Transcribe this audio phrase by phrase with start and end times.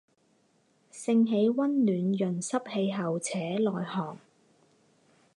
[0.89, 4.17] 性喜温暖润湿气候且耐寒。